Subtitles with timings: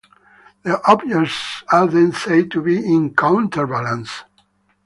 [0.63, 4.23] The objects are then said to be in counterbalance.